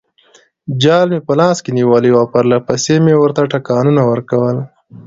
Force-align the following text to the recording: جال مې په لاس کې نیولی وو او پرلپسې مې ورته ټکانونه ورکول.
جال 0.81 1.07
مې 1.13 1.19
په 1.27 1.33
لاس 1.39 1.57
کې 1.63 1.71
نیولی 1.77 2.09
وو 2.11 2.19
او 2.21 2.31
پرلپسې 2.33 2.95
مې 3.03 3.13
ورته 3.17 3.41
ټکانونه 3.53 4.01
ورکول. 4.11 4.57